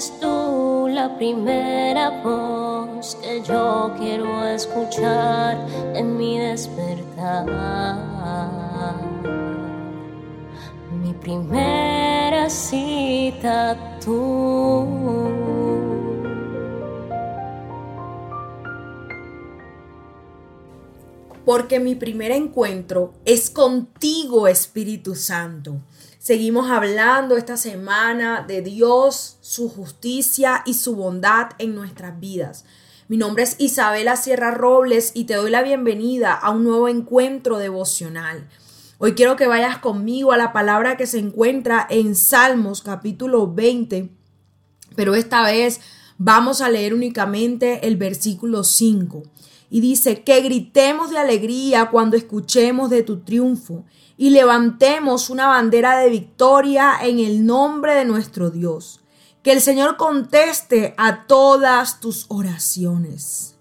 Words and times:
Eres 0.00 0.18
tú 0.18 0.88
la 0.88 1.14
primera 1.18 2.22
voz 2.24 3.18
que 3.20 3.42
yo 3.42 3.92
quiero 3.98 4.46
escuchar 4.46 5.58
en 5.94 6.16
mi 6.16 6.38
despertar. 6.38 7.44
Mi 11.02 11.12
primera 11.12 12.48
cita 12.48 13.76
tú. 14.02 15.19
Porque 21.50 21.80
mi 21.80 21.96
primer 21.96 22.30
encuentro 22.30 23.12
es 23.24 23.50
contigo, 23.50 24.46
Espíritu 24.46 25.16
Santo. 25.16 25.80
Seguimos 26.20 26.70
hablando 26.70 27.36
esta 27.36 27.56
semana 27.56 28.44
de 28.46 28.62
Dios, 28.62 29.36
su 29.40 29.68
justicia 29.68 30.62
y 30.64 30.74
su 30.74 30.94
bondad 30.94 31.48
en 31.58 31.74
nuestras 31.74 32.20
vidas. 32.20 32.66
Mi 33.08 33.16
nombre 33.16 33.42
es 33.42 33.56
Isabela 33.58 34.14
Sierra 34.14 34.52
Robles 34.52 35.10
y 35.12 35.24
te 35.24 35.34
doy 35.34 35.50
la 35.50 35.64
bienvenida 35.64 36.34
a 36.34 36.50
un 36.52 36.62
nuevo 36.62 36.86
encuentro 36.86 37.58
devocional. 37.58 38.48
Hoy 38.98 39.14
quiero 39.14 39.34
que 39.34 39.48
vayas 39.48 39.78
conmigo 39.78 40.30
a 40.30 40.36
la 40.36 40.52
palabra 40.52 40.96
que 40.96 41.08
se 41.08 41.18
encuentra 41.18 41.84
en 41.90 42.14
Salmos 42.14 42.80
capítulo 42.80 43.52
20, 43.52 44.08
pero 44.94 45.16
esta 45.16 45.42
vez 45.42 45.80
vamos 46.22 46.60
a 46.60 46.68
leer 46.68 46.92
únicamente 46.92 47.86
el 47.86 47.96
versículo 47.96 48.62
5 48.62 49.22
y 49.70 49.80
dice 49.80 50.22
que 50.22 50.42
gritemos 50.42 51.08
de 51.08 51.16
alegría 51.16 51.88
cuando 51.88 52.14
escuchemos 52.14 52.90
de 52.90 53.02
tu 53.02 53.20
triunfo 53.20 53.86
y 54.18 54.28
levantemos 54.28 55.30
una 55.30 55.46
bandera 55.46 55.98
de 55.98 56.10
victoria 56.10 56.96
en 57.00 57.20
el 57.20 57.46
nombre 57.46 57.94
de 57.94 58.04
nuestro 58.04 58.50
Dios. 58.50 59.00
Que 59.42 59.52
el 59.52 59.62
Señor 59.62 59.96
conteste 59.96 60.92
a 60.98 61.26
todas 61.26 62.00
tus 62.00 62.26
oraciones. 62.28 63.56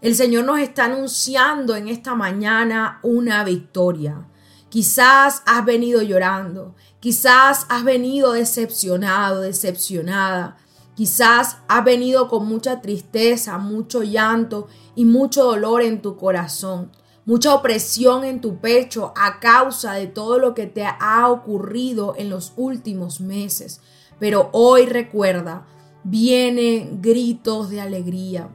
El 0.00 0.16
Señor 0.16 0.46
nos 0.46 0.58
está 0.58 0.86
anunciando 0.86 1.76
en 1.76 1.86
esta 1.86 2.16
mañana 2.16 2.98
una 3.04 3.44
victoria. 3.44 4.26
Quizás 4.68 5.42
has 5.46 5.64
venido 5.64 6.02
llorando, 6.02 6.74
quizás 6.98 7.66
has 7.68 7.84
venido 7.84 8.32
decepcionado, 8.32 9.42
decepcionada, 9.42 10.56
Quizás 11.00 11.56
has 11.66 11.82
venido 11.82 12.28
con 12.28 12.46
mucha 12.46 12.82
tristeza, 12.82 13.56
mucho 13.56 14.02
llanto 14.02 14.68
y 14.94 15.06
mucho 15.06 15.44
dolor 15.44 15.80
en 15.80 16.02
tu 16.02 16.18
corazón, 16.18 16.92
mucha 17.24 17.54
opresión 17.54 18.22
en 18.22 18.42
tu 18.42 18.58
pecho 18.58 19.14
a 19.16 19.40
causa 19.40 19.94
de 19.94 20.08
todo 20.08 20.38
lo 20.38 20.52
que 20.52 20.66
te 20.66 20.84
ha 20.84 21.30
ocurrido 21.30 22.12
en 22.18 22.28
los 22.28 22.52
últimos 22.56 23.22
meses. 23.22 23.80
Pero 24.18 24.50
hoy 24.52 24.84
recuerda, 24.84 25.66
vienen 26.04 27.00
gritos 27.00 27.70
de 27.70 27.80
alegría. 27.80 28.50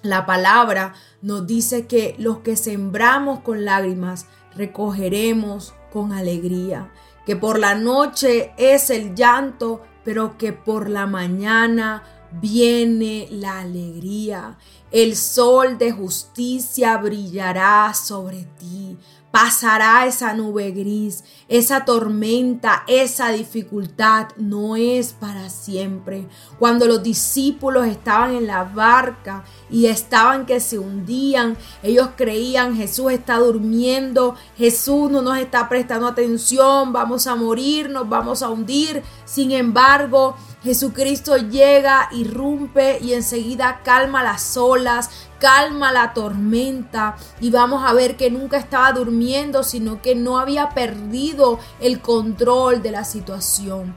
La 0.00 0.24
palabra 0.24 0.94
nos 1.20 1.46
dice 1.46 1.86
que 1.86 2.14
los 2.16 2.38
que 2.38 2.56
sembramos 2.56 3.40
con 3.40 3.66
lágrimas 3.66 4.28
recogeremos 4.54 5.74
con 5.92 6.14
alegría, 6.14 6.90
que 7.26 7.36
por 7.36 7.58
la 7.58 7.74
noche 7.74 8.54
es 8.56 8.88
el 8.88 9.14
llanto, 9.14 9.82
pero 10.06 10.38
que 10.38 10.52
por 10.52 10.88
la 10.88 11.08
mañana 11.08 12.04
viene 12.40 13.26
la 13.28 13.58
alegría. 13.58 14.56
El 14.92 15.16
sol 15.16 15.78
de 15.78 15.90
justicia 15.90 16.96
brillará 16.96 17.92
sobre 17.92 18.44
ti 18.56 18.96
pasará 19.36 20.06
esa 20.06 20.32
nube 20.32 20.70
gris, 20.70 21.22
esa 21.46 21.84
tormenta, 21.84 22.84
esa 22.86 23.28
dificultad 23.28 24.28
no 24.38 24.76
es 24.76 25.12
para 25.12 25.50
siempre. 25.50 26.26
Cuando 26.58 26.86
los 26.86 27.02
discípulos 27.02 27.86
estaban 27.86 28.34
en 28.34 28.46
la 28.46 28.64
barca 28.64 29.44
y 29.68 29.88
estaban 29.88 30.46
que 30.46 30.58
se 30.58 30.78
hundían, 30.78 31.58
ellos 31.82 32.08
creían 32.16 32.76
Jesús 32.76 33.12
está 33.12 33.36
durmiendo, 33.36 34.36
Jesús 34.56 35.10
no 35.10 35.20
nos 35.20 35.36
está 35.36 35.68
prestando 35.68 36.06
atención, 36.06 36.94
vamos 36.94 37.26
a 37.26 37.36
morir, 37.36 37.90
nos 37.90 38.08
vamos 38.08 38.42
a 38.42 38.48
hundir. 38.48 39.02
Sin 39.26 39.50
embargo, 39.50 40.34
Jesucristo 40.66 41.36
llega, 41.36 42.08
irrumpe 42.10 42.98
y 43.00 43.12
enseguida 43.12 43.82
calma 43.84 44.24
las 44.24 44.56
olas, 44.56 45.10
calma 45.38 45.92
la 45.92 46.12
tormenta 46.12 47.14
y 47.40 47.50
vamos 47.50 47.84
a 47.86 47.92
ver 47.92 48.16
que 48.16 48.32
nunca 48.32 48.56
estaba 48.56 48.90
durmiendo, 48.90 49.62
sino 49.62 50.02
que 50.02 50.16
no 50.16 50.40
había 50.40 50.70
perdido 50.70 51.60
el 51.78 52.00
control 52.00 52.82
de 52.82 52.90
la 52.90 53.04
situación. 53.04 53.94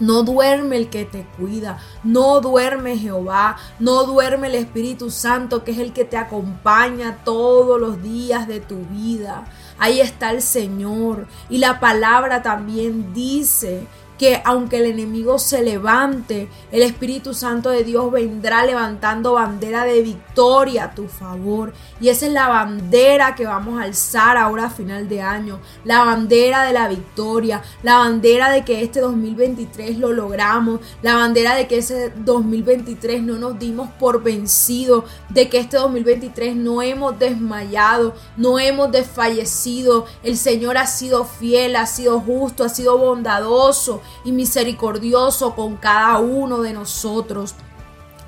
No 0.00 0.22
duerme 0.22 0.78
el 0.78 0.88
que 0.88 1.04
te 1.04 1.26
cuida, 1.36 1.78
no 2.04 2.40
duerme 2.40 2.96
Jehová, 2.96 3.58
no 3.78 4.04
duerme 4.04 4.46
el 4.46 4.54
Espíritu 4.54 5.10
Santo, 5.10 5.62
que 5.62 5.72
es 5.72 5.78
el 5.78 5.92
que 5.92 6.06
te 6.06 6.16
acompaña 6.16 7.18
todos 7.22 7.78
los 7.78 8.02
días 8.02 8.48
de 8.48 8.60
tu 8.60 8.76
vida. 8.86 9.44
Ahí 9.78 10.00
está 10.00 10.30
el 10.30 10.40
Señor. 10.40 11.26
Y 11.50 11.58
la 11.58 11.80
palabra 11.80 12.42
también 12.42 13.12
dice 13.12 13.86
que 14.18 14.42
aunque 14.44 14.78
el 14.78 14.86
enemigo 14.86 15.38
se 15.38 15.62
levante, 15.62 16.48
el 16.72 16.82
Espíritu 16.82 17.32
Santo 17.32 17.70
de 17.70 17.84
Dios 17.84 18.10
vendrá 18.10 18.66
levantando 18.66 19.34
bandera 19.34 19.84
de 19.84 20.02
victoria 20.02 20.84
a 20.84 20.94
tu 20.94 21.06
favor. 21.06 21.72
Y 22.00 22.08
esa 22.08 22.26
es 22.26 22.32
la 22.32 22.48
bandera 22.48 23.36
que 23.36 23.46
vamos 23.46 23.80
a 23.80 23.84
alzar 23.84 24.36
ahora 24.36 24.66
a 24.66 24.70
final 24.70 25.08
de 25.08 25.22
año. 25.22 25.60
La 25.84 26.04
bandera 26.04 26.64
de 26.64 26.72
la 26.72 26.88
victoria. 26.88 27.62
La 27.82 27.98
bandera 27.98 28.50
de 28.50 28.64
que 28.64 28.82
este 28.82 29.00
2023 29.00 29.98
lo 29.98 30.12
logramos. 30.12 30.80
La 31.00 31.14
bandera 31.14 31.54
de 31.54 31.68
que 31.68 31.78
ese 31.78 32.12
2023 32.16 33.22
no 33.22 33.38
nos 33.38 33.58
dimos 33.58 33.88
por 34.00 34.22
vencido. 34.22 35.04
De 35.28 35.48
que 35.48 35.58
este 35.58 35.76
2023 35.76 36.56
no 36.56 36.82
hemos 36.82 37.16
desmayado. 37.20 38.14
No 38.36 38.58
hemos 38.58 38.90
desfallecido. 38.90 40.06
El 40.24 40.36
Señor 40.36 40.76
ha 40.76 40.86
sido 40.86 41.24
fiel, 41.24 41.76
ha 41.76 41.86
sido 41.86 42.20
justo, 42.20 42.64
ha 42.64 42.68
sido 42.68 42.98
bondadoso 42.98 44.02
y 44.24 44.32
misericordioso 44.32 45.54
con 45.54 45.76
cada 45.76 46.18
uno 46.18 46.62
de 46.62 46.72
nosotros. 46.72 47.54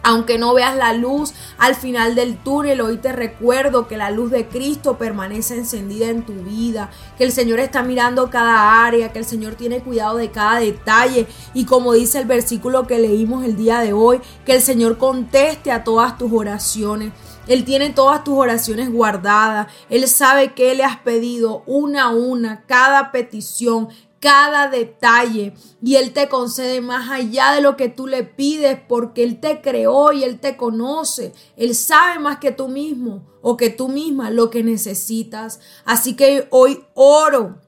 Aunque 0.03 0.39
no 0.39 0.55
veas 0.55 0.77
la 0.77 0.95
luz 0.95 1.35
al 1.59 1.75
final 1.75 2.15
del 2.15 2.39
túnel, 2.39 2.81
hoy 2.81 2.97
te 2.97 3.13
recuerdo 3.13 3.87
que 3.87 3.99
la 3.99 4.11
luz 4.11 4.31
de 4.31 4.49
Cristo 4.49 4.97
permanece 4.97 5.57
encendida 5.57 6.09
en 6.09 6.25
tu 6.25 6.33
vida, 6.33 6.91
que 7.19 7.25
el 7.25 7.33
Señor 7.33 7.61
está 7.61 7.83
mirando 7.83 8.31
cada 8.31 8.87
área, 8.87 9.13
que 9.13 9.19
el 9.19 9.27
Señor 9.27 9.57
tiene 9.57 9.81
cuidado 9.81 10.17
de 10.17 10.31
cada 10.31 10.61
detalle 10.61 11.27
y 11.53 11.67
como 11.67 11.93
dice 11.93 12.19
el 12.19 12.25
versículo 12.25 12.87
que 12.87 12.99
leímos 12.99 13.45
el 13.45 13.57
día 13.57 13.81
de 13.81 13.93
hoy, 13.93 14.21
que 14.47 14.55
el 14.55 14.63
Señor 14.63 14.97
conteste 14.97 15.71
a 15.71 15.85
todas 15.85 16.17
tus 16.17 16.33
oraciones. 16.33 17.13
Él 17.47 17.65
tiene 17.65 17.91
todas 17.91 18.25
tus 18.25 18.35
oraciones 18.35 18.93
guardadas. 18.93 19.73
Él 19.89 20.07
sabe 20.09 20.55
que 20.55 20.75
le 20.75 20.85
has 20.85 20.99
pedido 20.99 21.63
una 21.67 22.05
a 22.05 22.09
una, 22.11 22.65
cada 22.67 23.13
petición, 23.13 23.89
cada 24.21 24.69
detalle 24.69 25.55
y 25.83 25.97
Él 25.97 26.13
te 26.13 26.29
concede 26.29 26.81
más 26.81 27.11
allá 27.11 27.53
de 27.53 27.63
lo 27.63 27.77
que 27.77 27.89
tú 27.89 28.07
le 28.07 28.23
pides 28.23 28.79
porque 28.87 29.25
Él 29.25 29.41
te 29.41 29.63
creó 29.63 30.13
y 30.13 30.25
Él 30.25 30.39
te 30.39 30.57
conoce. 30.57 31.33
Él 31.57 31.75
sabe 31.75 32.19
más 32.21 32.39
que 32.39 32.53
tú 32.53 32.69
mismo 32.69 33.27
o 33.41 33.57
que 33.57 33.71
tú 33.71 33.89
misma 33.89 34.31
lo 34.31 34.51
que 34.51 34.63
necesitas. 34.63 35.61
Así 35.85 36.15
que 36.15 36.47
hoy 36.51 36.85
oro 36.95 37.59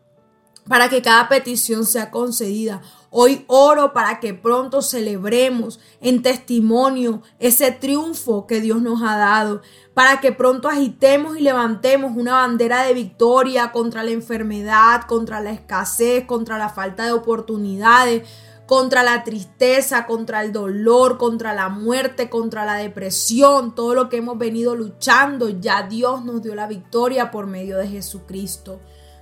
para 0.68 0.88
que 0.88 1.02
cada 1.02 1.28
petición 1.28 1.84
sea 1.84 2.10
concedida. 2.10 2.82
Hoy 3.10 3.44
oro 3.46 3.92
para 3.92 4.20
que 4.20 4.32
pronto 4.32 4.80
celebremos 4.80 5.80
en 6.00 6.22
testimonio 6.22 7.22
ese 7.38 7.70
triunfo 7.70 8.46
que 8.46 8.60
Dios 8.60 8.80
nos 8.80 9.02
ha 9.02 9.18
dado, 9.18 9.60
para 9.92 10.20
que 10.20 10.32
pronto 10.32 10.68
agitemos 10.68 11.36
y 11.36 11.42
levantemos 11.42 12.12
una 12.16 12.32
bandera 12.32 12.84
de 12.84 12.94
victoria 12.94 13.70
contra 13.70 14.02
la 14.02 14.12
enfermedad, 14.12 15.02
contra 15.02 15.40
la 15.40 15.50
escasez, 15.50 16.24
contra 16.24 16.56
la 16.56 16.70
falta 16.70 17.04
de 17.04 17.12
oportunidades, 17.12 18.26
contra 18.66 19.02
la 19.02 19.24
tristeza, 19.24 20.06
contra 20.06 20.42
el 20.42 20.52
dolor, 20.52 21.18
contra 21.18 21.52
la 21.52 21.68
muerte, 21.68 22.30
contra 22.30 22.64
la 22.64 22.76
depresión, 22.76 23.74
todo 23.74 23.94
lo 23.94 24.08
que 24.08 24.16
hemos 24.16 24.38
venido 24.38 24.74
luchando, 24.74 25.50
ya 25.50 25.82
Dios 25.82 26.24
nos 26.24 26.42
dio 26.42 26.54
la 26.54 26.66
victoria 26.66 27.30
por 27.30 27.46
medio 27.46 27.76
de 27.76 27.88
Jesucristo. 27.88 28.80